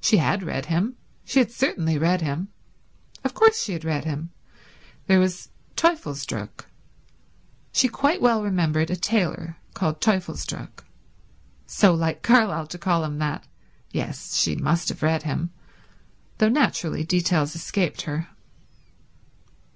[0.00, 2.48] She had read him; she had certainly read him.
[3.22, 4.30] Of course she had read him.
[5.06, 10.82] There was Teufelsdröck—she quite well remembered a tailor called Teufelsdröck.
[11.68, 13.46] So like Carlyle to call him that.
[13.92, 15.50] Yes, she must have read him,
[16.38, 18.26] though naturally details escaped her.